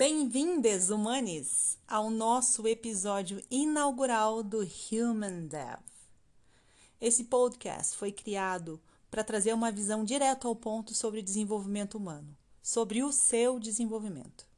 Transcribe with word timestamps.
Bem-vindas, 0.00 0.88
humanes, 0.88 1.76
ao 1.86 2.08
nosso 2.08 2.66
episódio 2.66 3.44
inaugural 3.50 4.42
do 4.42 4.66
Human 4.90 5.46
Dev. 5.46 5.78
Esse 6.98 7.24
podcast 7.24 7.98
foi 7.98 8.10
criado 8.10 8.80
para 9.10 9.22
trazer 9.22 9.52
uma 9.52 9.70
visão 9.70 10.02
direto 10.02 10.48
ao 10.48 10.56
ponto 10.56 10.94
sobre 10.94 11.20
desenvolvimento 11.20 11.98
humano, 11.98 12.34
sobre 12.62 13.02
o 13.02 13.12
seu 13.12 13.60
desenvolvimento. 13.60 14.48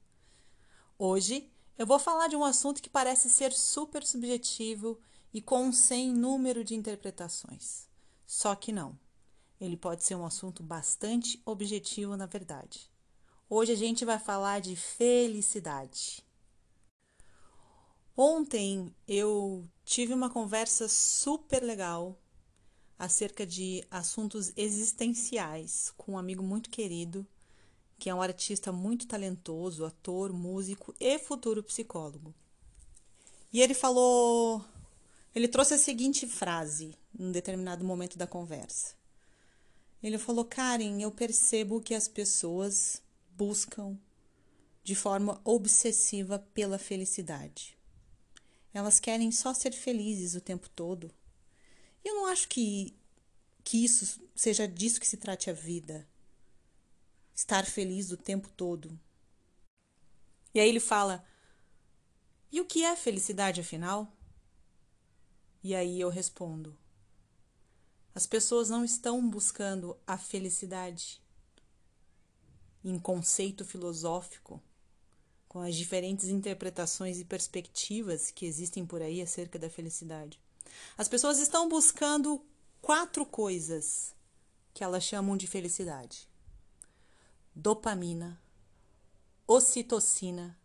Hoje 0.97 1.51
eu 1.77 1.89
vou 1.89 1.99
falar 1.99 2.29
de 2.29 2.37
um 2.37 2.45
assunto 2.45 2.81
que 2.81 2.89
parece 2.89 3.29
ser 3.29 3.51
super 3.51 4.07
subjetivo 4.07 4.97
e 5.35 5.43
com 5.43 5.65
um 5.65 5.73
sem 5.73 6.13
número 6.13 6.63
de 6.63 6.77
interpretações. 6.77 7.89
Só 8.25 8.55
que 8.55 8.71
não. 8.71 8.97
Ele 9.61 9.77
pode 9.77 10.05
ser 10.05 10.15
um 10.15 10.25
assunto 10.25 10.63
bastante 10.63 11.43
objetivo, 11.45 12.17
na 12.17 12.27
verdade. 12.27 12.92
Hoje 13.55 13.73
a 13.73 13.77
gente 13.77 14.03
vai 14.07 14.19
falar 14.19 14.63
de 14.63 14.75
felicidade. 14.75 16.25
Ontem 18.17 18.91
eu 19.07 19.69
tive 19.85 20.15
uma 20.15 20.31
conversa 20.31 20.89
super 20.89 21.63
legal 21.63 22.19
acerca 22.99 23.47
de 23.47 23.85
assuntos 23.91 24.55
existenciais 24.57 25.93
com 25.99 26.13
um 26.13 26.19
amigo 26.19 26.43
muito 26.43 26.71
querido, 26.71 27.27
que 27.99 28.09
é 28.09 28.15
um 28.15 28.23
artista 28.23 28.73
muito 28.73 29.07
talentoso, 29.07 29.85
ator, 29.85 30.33
músico 30.33 30.95
e 30.99 31.19
futuro 31.19 31.63
psicólogo. 31.63 32.35
E 33.53 33.61
ele 33.61 33.75
falou, 33.75 34.65
ele 35.35 35.47
trouxe 35.47 35.75
a 35.75 35.79
seguinte 35.79 36.27
frase 36.27 36.97
em 37.21 37.27
um 37.27 37.31
determinado 37.31 37.85
momento 37.85 38.17
da 38.17 38.27
conversa. 38.27 38.95
Ele 40.03 40.17
falou: 40.17 40.47
Karen, 40.47 41.03
eu 41.03 41.11
percebo 41.11 41.83
que 41.83 41.95
as 41.95 42.09
pessoas 42.09 43.03
buscam 43.43 43.99
de 44.85 44.95
forma 44.95 45.41
obsessiva 45.43 46.39
pela 46.39 46.79
felicidade. 46.79 47.77
Elas 48.73 49.01
querem 49.01 49.33
só 49.33 49.53
ser 49.53 49.73
felizes 49.73 50.37
o 50.37 50.41
tempo 50.41 50.69
todo. 50.69 51.13
E 52.05 52.09
eu 52.09 52.15
não 52.15 52.27
acho 52.27 52.47
que, 52.47 52.97
que 53.65 53.85
isso 53.85 54.23
seja 54.33 54.69
disso 54.69 55.01
que 55.01 55.07
se 55.09 55.17
trate 55.17 55.51
a 55.51 55.53
vida. 55.53 56.09
Estar 57.35 57.67
feliz 57.67 58.13
o 58.13 58.17
tempo 58.17 58.49
todo. 58.51 58.97
E 60.55 60.61
aí 60.61 60.69
ele 60.69 60.81
fala: 60.81 61.25
E 62.53 62.61
o 62.61 62.65
que 62.65 62.85
é 62.85 62.95
felicidade 62.95 63.61
afinal? 63.61 64.17
E 65.65 65.75
aí 65.75 66.01
eu 66.01 66.11
respondo: 66.11 66.79
As 68.15 68.25
pessoas 68.25 68.71
não 68.71 68.85
estão 68.85 69.29
buscando 69.29 69.99
a 70.07 70.17
felicidade 70.17 71.22
em 72.85 72.99
conceito 72.99 73.65
filosófico, 73.65 74.61
com 75.49 75.61
as 75.61 75.75
diferentes 75.75 76.29
interpretações 76.29 77.21
e 77.21 77.25
perspectivas 77.25 78.31
que 78.31 78.47
existem 78.47 78.87
por 78.87 79.03
aí 79.03 79.21
acerca 79.21 79.59
da 79.59 79.69
felicidade. 79.69 80.41
As 80.97 81.09
pessoas 81.09 81.39
estão 81.39 81.69
buscando 81.69 82.45
quatro 82.81 83.27
coisas 83.27 84.15
que 84.73 84.83
elas 84.83 85.05
chamam 85.05 85.37
de 85.37 85.47
felicidade: 85.47 86.27
dopamina, 87.55 88.41
ocitocina, 89.47 90.59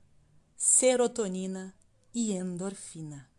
serotonina 0.55 1.75
e 2.13 2.31
endorfina. 2.31 3.29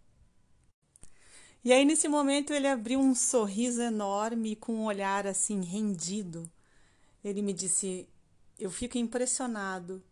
E 1.64 1.72
aí, 1.72 1.84
nesse 1.84 2.08
momento, 2.08 2.52
ele 2.52 2.68
abriu 2.68 3.00
um 3.00 3.14
sorriso 3.14 3.82
enorme 3.82 4.54
com 4.54 4.72
um 4.74 4.84
olhar 4.84 5.26
assim 5.26 5.60
rendido. 5.62 6.50
Ele 7.24 7.42
me 7.42 7.52
disse: 7.52 8.08
eu 8.58 8.70
fico 8.70 8.98
impressionado 8.98 10.02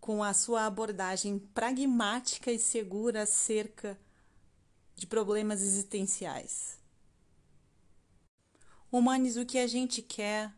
com 0.00 0.24
a 0.24 0.32
sua 0.32 0.64
abordagem 0.64 1.38
pragmática 1.38 2.50
e 2.50 2.58
segura 2.58 3.24
acerca 3.24 3.98
de 4.96 5.06
problemas 5.06 5.60
existenciais. 5.60 6.78
Humanes, 8.90 9.36
o 9.36 9.44
que 9.44 9.58
a 9.58 9.66
gente 9.66 10.00
quer 10.00 10.50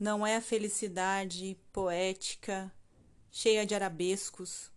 não 0.00 0.26
é 0.26 0.36
a 0.36 0.40
felicidade 0.40 1.58
poética, 1.70 2.72
cheia 3.30 3.66
de 3.66 3.74
arabescos, 3.74 4.70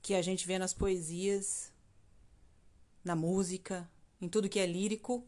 que 0.00 0.14
a 0.14 0.22
gente 0.22 0.46
vê 0.46 0.58
nas 0.58 0.72
poesias, 0.72 1.70
na 3.04 3.14
música, 3.14 3.88
em 4.22 4.28
tudo 4.28 4.48
que 4.48 4.58
é 4.58 4.64
lírico. 4.64 5.26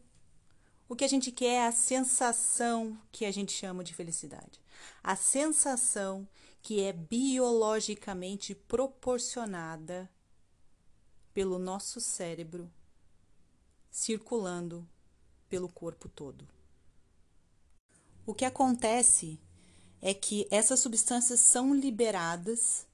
O 0.89 0.95
que 0.95 1.05
a 1.05 1.07
gente 1.07 1.31
quer 1.31 1.53
é 1.53 1.67
a 1.67 1.71
sensação 1.71 2.99
que 3.11 3.25
a 3.25 3.31
gente 3.31 3.51
chama 3.51 3.83
de 3.83 3.93
felicidade 3.93 4.60
a 5.03 5.15
sensação 5.15 6.27
que 6.61 6.81
é 6.81 6.93
biologicamente 6.93 8.53
proporcionada 8.53 10.09
pelo 11.33 11.57
nosso 11.57 11.99
cérebro 11.99 12.71
circulando 13.89 14.87
pelo 15.49 15.67
corpo 15.67 16.07
todo. 16.07 16.47
O 18.25 18.33
que 18.33 18.45
acontece 18.45 19.39
é 20.01 20.13
que 20.13 20.47
essas 20.49 20.79
substâncias 20.79 21.39
são 21.41 21.75
liberadas 21.75 22.87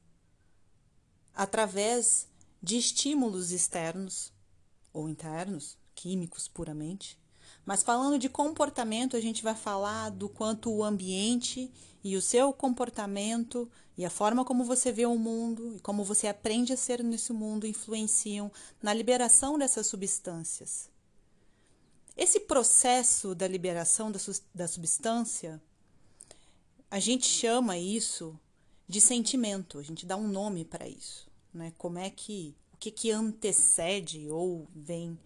através 1.34 2.28
de 2.62 2.78
estímulos 2.78 3.52
externos 3.52 4.34
ou 4.92 5.08
internos, 5.08 5.78
químicos 5.94 6.48
puramente, 6.48 7.20
mas 7.68 7.84
falando 7.84 8.18
de 8.18 8.30
comportamento, 8.30 9.18
a 9.18 9.20
gente 9.20 9.44
vai 9.44 9.54
falar 9.54 10.10
do 10.10 10.30
quanto 10.30 10.72
o 10.72 10.86
ambiente 10.86 11.70
e 12.02 12.16
o 12.16 12.22
seu 12.22 12.54
comportamento 12.54 13.70
e 13.98 14.06
a 14.06 14.10
forma 14.10 14.46
como 14.46 14.64
você 14.64 14.90
vê 14.90 15.06
o 15.06 15.18
mundo 15.18 15.76
e 15.76 15.80
como 15.82 16.02
você 16.02 16.28
aprende 16.28 16.72
a 16.72 16.78
ser 16.78 17.04
nesse 17.04 17.34
mundo 17.34 17.68
influenciam 17.68 18.50
na 18.82 18.94
liberação 18.94 19.60
dessas 19.60 19.86
substâncias. 19.86 20.90
Esse 22.16 22.40
processo 22.40 23.36
da 23.36 23.50
liberação 23.50 24.14
da, 24.56 24.66
substância, 24.66 25.62
a 26.90 27.00
gente 27.00 27.26
chama 27.26 27.78
isso 27.78 28.40
de 28.88 29.02
sentimento, 29.02 29.78
a 29.78 29.84
gente 29.84 30.06
dá 30.06 30.16
um 30.16 30.30
nome 30.30 30.64
para 30.64 30.88
isso, 30.88 31.30
né? 31.54 31.74
Como 31.78 32.00
é 32.00 32.10
que 32.10 32.56
o 32.74 32.78
que, 32.78 32.92
que 32.92 33.12
antecede 33.12 34.30
ou 34.30 34.70
vem 34.74 35.20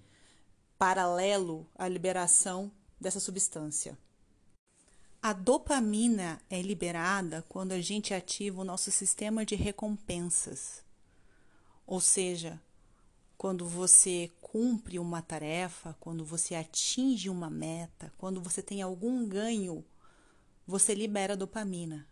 paralelo 0.81 1.67
à 1.77 1.87
liberação 1.87 2.71
dessa 2.99 3.19
substância. 3.19 3.95
A 5.21 5.31
dopamina 5.31 6.41
é 6.49 6.59
liberada 6.59 7.45
quando 7.47 7.73
a 7.73 7.79
gente 7.79 8.15
ativa 8.15 8.61
o 8.61 8.63
nosso 8.63 8.89
sistema 8.89 9.45
de 9.45 9.53
recompensas. 9.53 10.83
Ou 11.85 12.01
seja, 12.01 12.59
quando 13.37 13.67
você 13.69 14.31
cumpre 14.41 14.97
uma 14.97 15.21
tarefa, 15.21 15.95
quando 15.99 16.25
você 16.25 16.55
atinge 16.55 17.29
uma 17.29 17.47
meta, 17.47 18.11
quando 18.17 18.41
você 18.41 18.63
tem 18.63 18.81
algum 18.81 19.27
ganho, 19.27 19.85
você 20.65 20.95
libera 20.95 21.37
dopamina. 21.37 22.07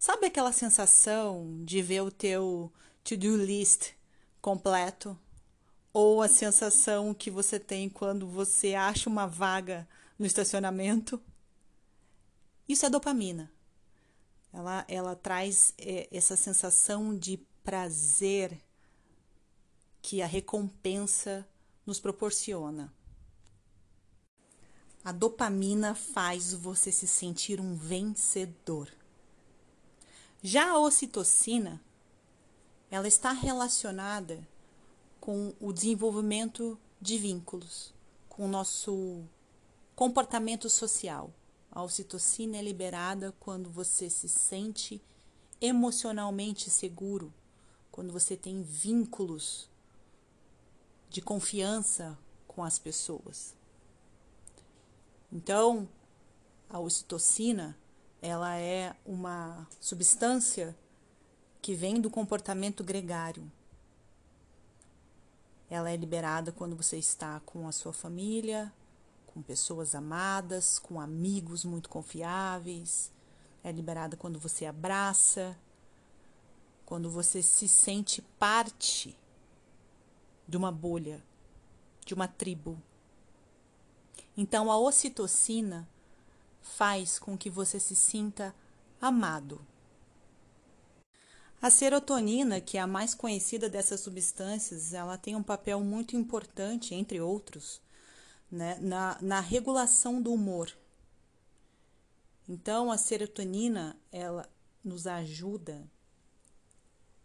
Sabe 0.00 0.26
aquela 0.26 0.50
sensação 0.50 1.62
de 1.64 1.80
ver 1.80 2.00
o 2.00 2.10
teu 2.10 2.72
to-do 3.04 3.36
list 3.36 3.92
completo? 4.40 5.16
Ou 5.92 6.22
a 6.22 6.28
sensação 6.28 7.12
que 7.12 7.30
você 7.30 7.58
tem 7.58 7.88
quando 7.88 8.26
você 8.26 8.74
acha 8.74 9.08
uma 9.08 9.26
vaga 9.26 9.88
no 10.18 10.26
estacionamento. 10.26 11.20
Isso 12.68 12.86
é 12.86 12.90
dopamina. 12.90 13.50
Ela, 14.52 14.84
ela 14.88 15.16
traz 15.16 15.72
é, 15.78 16.08
essa 16.12 16.36
sensação 16.36 17.16
de 17.16 17.38
prazer 17.64 18.60
que 20.02 20.22
a 20.22 20.26
recompensa 20.26 21.46
nos 21.84 22.00
proporciona. 22.00 22.92
A 25.04 25.12
dopamina 25.12 25.94
faz 25.94 26.52
você 26.52 26.92
se 26.92 27.06
sentir 27.06 27.60
um 27.60 27.74
vencedor. 27.74 28.88
Já 30.42 30.70
a 30.70 30.78
ocitocina, 30.78 31.80
ela 32.90 33.08
está 33.08 33.32
relacionada 33.32 34.46
com 35.20 35.54
o 35.60 35.72
desenvolvimento 35.72 36.78
de 37.00 37.18
vínculos, 37.18 37.92
com 38.28 38.46
o 38.46 38.48
nosso 38.48 39.22
comportamento 39.94 40.68
social. 40.70 41.30
A 41.70 41.82
ocitocina 41.82 42.56
é 42.56 42.62
liberada 42.62 43.34
quando 43.38 43.70
você 43.70 44.08
se 44.08 44.28
sente 44.28 45.00
emocionalmente 45.60 46.70
seguro, 46.70 47.32
quando 47.92 48.12
você 48.12 48.36
tem 48.36 48.62
vínculos 48.62 49.68
de 51.10 51.20
confiança 51.20 52.18
com 52.48 52.64
as 52.64 52.78
pessoas. 52.78 53.54
Então, 55.30 55.88
a 56.68 56.80
ocitocina, 56.80 57.76
ela 58.22 58.56
é 58.56 58.94
uma 59.04 59.68
substância 59.80 60.76
que 61.60 61.74
vem 61.74 62.00
do 62.00 62.10
comportamento 62.10 62.82
gregário. 62.82 63.50
Ela 65.70 65.90
é 65.90 65.96
liberada 65.96 66.50
quando 66.50 66.74
você 66.74 66.98
está 66.98 67.38
com 67.40 67.68
a 67.68 67.72
sua 67.72 67.92
família, 67.92 68.72
com 69.24 69.40
pessoas 69.40 69.94
amadas, 69.94 70.80
com 70.80 71.00
amigos 71.00 71.64
muito 71.64 71.88
confiáveis. 71.88 73.12
É 73.62 73.70
liberada 73.70 74.16
quando 74.16 74.38
você 74.38 74.66
abraça, 74.66 75.56
quando 76.84 77.08
você 77.08 77.40
se 77.40 77.68
sente 77.68 78.20
parte 78.36 79.16
de 80.48 80.56
uma 80.56 80.72
bolha, 80.72 81.22
de 82.04 82.14
uma 82.14 82.26
tribo. 82.26 82.76
Então 84.36 84.72
a 84.72 84.76
ocitocina 84.76 85.88
faz 86.60 87.16
com 87.18 87.38
que 87.38 87.48
você 87.48 87.78
se 87.78 87.94
sinta 87.94 88.52
amado. 89.00 89.64
A 91.62 91.68
serotonina, 91.68 92.58
que 92.58 92.78
é 92.78 92.80
a 92.80 92.86
mais 92.86 93.14
conhecida 93.14 93.68
dessas 93.68 94.00
substâncias, 94.00 94.94
ela 94.94 95.18
tem 95.18 95.36
um 95.36 95.42
papel 95.42 95.80
muito 95.80 96.16
importante, 96.16 96.94
entre 96.94 97.20
outros, 97.20 97.82
né, 98.50 98.78
na, 98.80 99.18
na 99.20 99.40
regulação 99.40 100.22
do 100.22 100.32
humor. 100.32 100.74
Então, 102.48 102.90
a 102.90 102.96
serotonina, 102.96 103.94
ela 104.10 104.50
nos 104.82 105.06
ajuda 105.06 105.86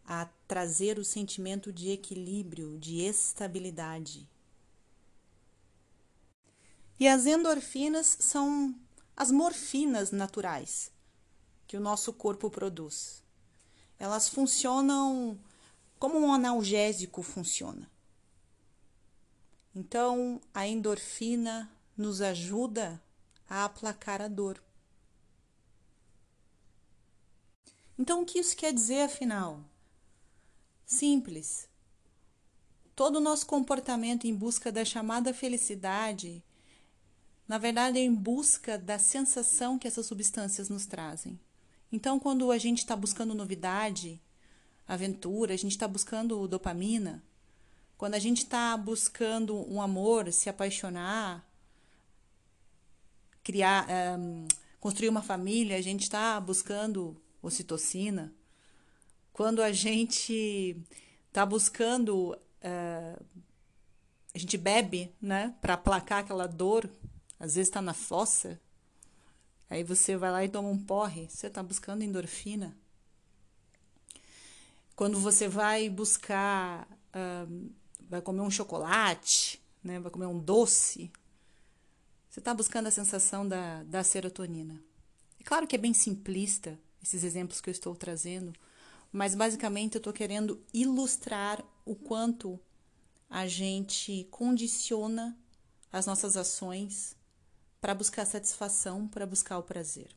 a 0.05 0.25
trazer 0.47 0.99
o 0.99 1.05
sentimento 1.05 1.71
de 1.71 1.89
equilíbrio, 1.91 2.77
de 2.77 2.99
estabilidade. 2.99 4.29
E 6.99 7.07
as 7.07 7.25
endorfinas 7.25 8.17
são 8.19 8.75
as 9.15 9.31
morfinas 9.31 10.11
naturais 10.11 10.91
que 11.65 11.77
o 11.77 11.81
nosso 11.81 12.11
corpo 12.11 12.49
produz 12.49 13.24
elas 13.99 14.27
funcionam 14.29 15.37
como 15.97 16.19
um 16.19 16.33
analgésico 16.33 17.23
funciona. 17.23 17.89
Então, 19.73 20.39
a 20.53 20.67
endorfina 20.67 21.69
nos 21.97 22.21
ajuda 22.21 23.01
a 23.49 23.65
aplacar 23.65 24.21
a 24.21 24.27
dor. 24.27 24.61
Então, 27.97 28.21
o 28.21 28.25
que 28.25 28.39
isso 28.39 28.55
quer 28.55 28.73
dizer 28.73 29.01
afinal? 29.01 29.63
Simples. 30.85 31.67
Todo 32.95 33.17
o 33.17 33.21
nosso 33.21 33.45
comportamento 33.45 34.25
em 34.25 34.35
busca 34.35 34.71
da 34.71 34.85
chamada 34.85 35.33
felicidade, 35.33 36.43
na 37.47 37.57
verdade, 37.57 37.99
é 37.99 38.01
em 38.01 38.13
busca 38.13 38.77
da 38.77 38.97
sensação 38.97 39.77
que 39.77 39.87
essas 39.87 40.05
substâncias 40.05 40.69
nos 40.69 40.85
trazem. 40.85 41.39
Então, 41.95 42.19
quando 42.19 42.51
a 42.51 42.57
gente 42.57 42.79
está 42.79 42.93
buscando 42.93 43.33
novidade, 43.33 44.21
aventura, 44.85 45.53
a 45.53 45.57
gente 45.57 45.71
está 45.71 45.87
buscando 45.87 46.45
dopamina, 46.45 47.23
quando 47.97 48.15
a 48.15 48.19
gente 48.19 48.39
está 48.39 48.75
buscando 48.75 49.55
um 49.71 49.81
amor, 49.81 50.29
se 50.33 50.49
apaixonar, 50.49 51.49
criar, 53.41 53.87
um, 54.19 54.45
construir 54.77 55.07
uma 55.07 55.21
família, 55.21 55.77
a 55.77 55.81
gente 55.81 56.01
está 56.01 56.37
buscando 56.37 57.15
ocitocina. 57.41 58.35
Quando 59.31 59.61
a 59.61 59.71
gente 59.71 60.75
está 61.29 61.45
buscando, 61.45 62.33
uh, 62.33 63.25
a 64.33 64.37
gente 64.37 64.57
bebe, 64.57 65.15
né, 65.21 65.55
para 65.61 65.75
aplacar 65.75 66.19
aquela 66.19 66.45
dor, 66.45 66.89
às 67.39 67.55
vezes 67.55 67.69
está 67.69 67.81
na 67.81 67.93
fossa, 67.93 68.59
Aí 69.69 69.83
você 69.83 70.15
vai 70.15 70.31
lá 70.31 70.43
e 70.43 70.49
toma 70.49 70.69
um 70.69 70.77
porre, 70.77 71.27
você 71.29 71.47
está 71.47 71.63
buscando 71.63 72.03
endorfina. 72.03 72.75
Quando 74.95 75.19
você 75.19 75.47
vai 75.47 75.89
buscar, 75.89 76.87
vai 78.09 78.21
comer 78.21 78.41
um 78.41 78.51
chocolate, 78.51 79.61
né, 79.83 79.99
vai 79.99 80.11
comer 80.11 80.27
um 80.27 80.39
doce, 80.39 81.11
você 82.29 82.39
está 82.39 82.53
buscando 82.53 82.87
a 82.87 82.91
sensação 82.91 83.47
da, 83.47 83.83
da 83.83 84.03
serotonina. 84.03 84.81
É 85.39 85.43
claro 85.43 85.65
que 85.65 85.75
é 85.75 85.79
bem 85.79 85.93
simplista 85.93 86.77
esses 87.01 87.23
exemplos 87.23 87.61
que 87.61 87.69
eu 87.69 87.71
estou 87.71 87.95
trazendo, 87.95 88.53
mas 89.11 89.35
basicamente 89.35 89.95
eu 89.95 89.99
estou 89.99 90.11
querendo 90.11 90.61
ilustrar 90.73 91.63
o 91.85 91.95
quanto 91.95 92.59
a 93.29 93.47
gente 93.47 94.27
condiciona 94.31 95.37
as 95.91 96.05
nossas 96.05 96.35
ações 96.35 97.15
para 97.85 97.93
buscar 97.93 98.25
satisfação, 98.25 99.07
para 99.07 99.27
buscar 99.27 99.59
o 99.59 99.61
prazer. 99.61 100.07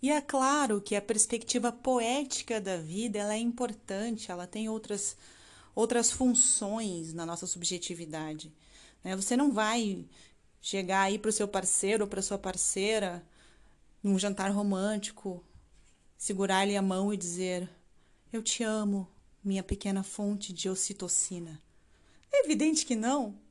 E 0.00 0.12
é 0.12 0.20
claro 0.20 0.80
que 0.80 0.94
a 0.94 1.02
perspectiva 1.02 1.72
poética 1.72 2.60
da 2.60 2.76
vida 2.76 3.18
ela 3.18 3.34
é 3.34 3.38
importante, 3.38 4.30
ela 4.30 4.46
tem 4.46 4.68
outras, 4.68 5.16
outras 5.74 6.12
funções 6.12 7.12
na 7.12 7.26
nossa 7.26 7.48
subjetividade. 7.48 8.54
Né? 9.02 9.16
Você 9.16 9.36
não 9.36 9.50
vai 9.50 10.06
chegar 10.60 11.02
aí 11.02 11.18
para 11.18 11.30
o 11.30 11.32
seu 11.32 11.48
parceiro 11.48 12.04
ou 12.04 12.08
para 12.08 12.22
sua 12.22 12.38
parceira 12.38 13.26
num 14.00 14.16
jantar 14.20 14.52
romântico, 14.52 15.44
segurar-lhe 16.16 16.76
a 16.76 16.82
mão 16.82 17.12
e 17.12 17.16
dizer: 17.16 17.68
Eu 18.32 18.40
te 18.40 18.62
amo, 18.62 19.08
minha 19.42 19.64
pequena 19.64 20.04
fonte 20.04 20.52
de 20.52 20.70
ocitocina. 20.70 21.60
É 22.32 22.44
evidente 22.44 22.86
que 22.86 22.94
não 22.94 23.47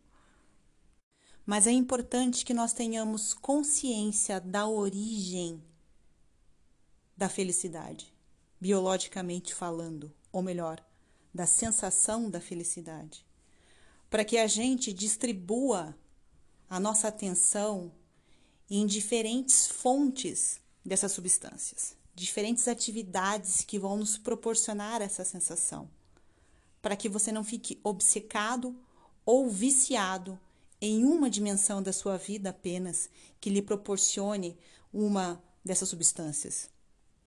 mas 1.47 1.65
é 1.65 1.71
importante 1.71 2.43
que 2.43 2.53
nós 2.53 2.73
tenhamos 2.73 3.33
consciência 3.33 4.37
da 4.41 4.67
origem 4.67 5.63
da 7.15 7.29
felicidade, 7.29 8.13
biologicamente 8.59 9.55
falando, 9.55 10.13
ou 10.29 10.41
melhor, 10.41 10.85
da 11.33 11.45
sensação 11.45 12.29
da 12.29 12.41
felicidade, 12.41 13.25
para 14.09 14.25
que 14.25 14.37
a 14.37 14.45
gente 14.45 14.91
distribua 14.91 15.97
a 16.69 16.81
nossa 16.81 17.07
atenção 17.07 17.93
em 18.69 18.85
diferentes 18.85 19.67
fontes 19.67 20.59
dessas 20.83 21.13
substâncias, 21.13 21.95
diferentes 22.13 22.67
atividades 22.67 23.61
que 23.61 23.79
vão 23.79 23.95
nos 23.95 24.17
proporcionar 24.17 25.01
essa 25.01 25.23
sensação, 25.23 25.89
para 26.81 26.97
que 26.97 27.07
você 27.07 27.31
não 27.31 27.43
fique 27.45 27.79
obcecado 27.85 28.75
ou 29.25 29.49
viciado 29.49 30.37
em 30.81 31.03
uma 31.03 31.29
dimensão 31.29 31.81
da 31.81 31.91
sua 31.91 32.17
vida 32.17 32.49
apenas 32.49 33.09
que 33.39 33.49
lhe 33.49 33.61
proporcione 33.61 34.57
uma 34.93 35.41
dessas 35.63 35.89
substâncias. 35.89 36.69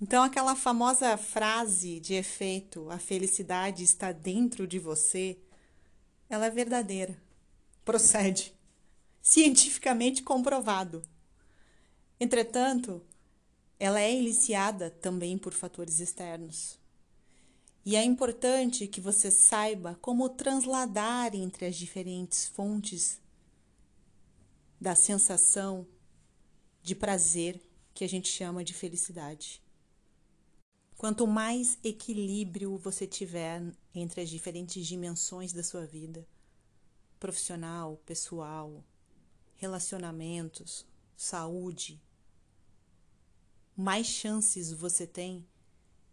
Então, 0.00 0.22
aquela 0.22 0.54
famosa 0.54 1.16
frase 1.16 2.00
de 2.00 2.14
efeito, 2.14 2.90
a 2.90 2.98
felicidade 2.98 3.82
está 3.82 4.12
dentro 4.12 4.66
de 4.66 4.78
você, 4.78 5.38
ela 6.28 6.46
é 6.46 6.50
verdadeira, 6.50 7.16
procede, 7.84 8.52
cientificamente 9.22 10.22
comprovado. 10.22 11.03
Entretanto, 12.20 13.03
ela 13.79 14.00
é 14.00 14.12
iniciada 14.12 14.91
também 14.91 15.38
por 15.38 15.55
fatores 15.55 15.98
externos. 16.00 16.79
E 17.84 17.94
é 17.94 18.03
importante 18.03 18.86
que 18.88 19.00
você 19.00 19.31
saiba 19.31 19.96
como 20.03 20.29
transladar 20.29 21.34
entre 21.34 21.67
as 21.67 21.76
diferentes 21.76 22.48
fontes 22.48 23.20
da 24.81 24.95
sensação 24.95 25.87
de 26.83 26.95
prazer 26.95 27.61
que 27.95 28.05
a 28.05 28.09
gente 28.09 28.29
chama 28.29 28.63
de 28.63 28.75
felicidade. 28.75 29.63
Quanto 30.97 31.27
mais 31.27 31.79
equilíbrio 31.85 32.79
você 32.79 33.06
tiver 33.06 33.63
entre 33.95 34.21
as 34.23 34.31
diferentes 34.31 34.87
dimensões 34.87 35.53
da 35.53 35.63
sua 35.63 35.87
vida 35.87 36.27
profissional, 37.19 37.97
pessoal, 38.05 38.85
relacionamentos, 39.56 40.87
saúde 41.17 42.01
mais 43.77 44.06
chances 44.06 44.73
você 44.73 45.06
tem 45.06 45.47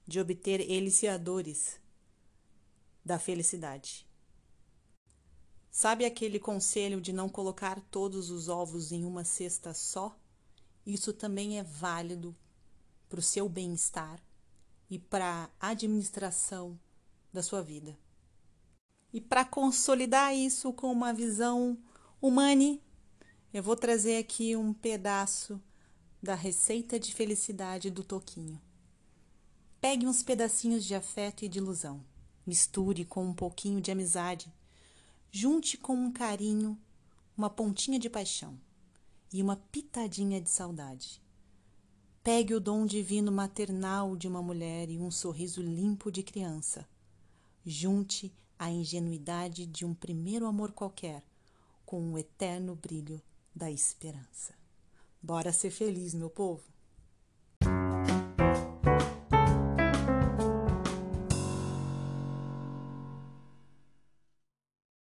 de 0.06 0.20
obter 0.20 0.60
eliciadores 0.60 1.80
da 3.06 3.18
felicidade. 3.18 4.06
Sabe 5.76 6.06
aquele 6.06 6.40
conselho 6.40 7.02
de 7.02 7.12
não 7.12 7.28
colocar 7.28 7.82
todos 7.90 8.30
os 8.30 8.48
ovos 8.48 8.92
em 8.92 9.04
uma 9.06 9.24
cesta 9.24 9.74
só? 9.74 10.16
Isso 10.86 11.12
também 11.12 11.58
é 11.58 11.64
válido 11.64 12.36
para 13.10 13.18
o 13.18 13.24
seu 13.24 13.50
bem-estar 13.50 14.22
e 14.88 15.00
para 15.00 15.50
a 15.60 15.70
administração 15.70 16.80
da 17.34 17.42
sua 17.42 17.64
vida. 17.64 17.98
E 19.12 19.20
para 19.20 19.44
consolidar 19.44 20.36
isso 20.36 20.72
com 20.74 20.92
uma 20.92 21.12
visão 21.12 21.76
humana, 22.22 22.78
eu 23.52 23.64
vou 23.64 23.76
trazer 23.76 24.18
aqui 24.18 24.56
um 24.56 24.76
pedaço 24.76 25.60
da 26.22 26.36
receita 26.36 27.00
de 27.00 27.12
felicidade 27.16 27.90
do 27.90 28.04
Toquinho. 28.04 28.62
Pegue 29.82 30.06
uns 30.06 30.22
pedacinhos 30.22 30.86
de 30.86 30.94
afeto 30.94 31.44
e 31.44 31.50
de 31.50 31.58
ilusão, 31.58 32.06
misture 32.46 33.04
com 33.06 33.26
um 33.26 33.34
pouquinho 33.34 33.82
de 33.82 33.90
amizade 33.90 34.54
junte 35.36 35.78
com 35.78 35.96
um 35.96 36.12
carinho 36.12 36.80
uma 37.36 37.50
pontinha 37.50 37.98
de 37.98 38.08
paixão 38.08 38.56
e 39.34 39.42
uma 39.42 39.56
pitadinha 39.56 40.40
de 40.40 40.48
saudade. 40.48 41.20
Pegue 42.24 42.54
o 42.54 42.60
dom 42.60 42.86
divino 42.86 43.32
maternal 43.32 44.16
de 44.16 44.28
uma 44.28 44.44
mulher 44.44 44.92
e 44.92 45.00
um 45.00 45.10
sorriso 45.10 45.60
limpo 45.60 46.12
de 46.12 46.22
criança. 46.22 46.88
Junte 47.66 48.32
a 48.60 48.70
ingenuidade 48.70 49.66
de 49.66 49.84
um 49.84 49.96
primeiro 49.96 50.46
amor 50.46 50.72
qualquer 50.72 51.24
com 51.84 52.14
o 52.14 52.18
eterno 52.20 52.76
brilho 52.76 53.20
da 53.56 53.72
esperança. 53.72 54.54
Bora 55.20 55.52
ser 55.52 55.72
feliz, 55.72 56.14
meu 56.14 56.30
povo! 56.30 56.73